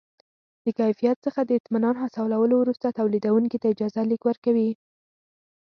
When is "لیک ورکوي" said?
4.11-4.69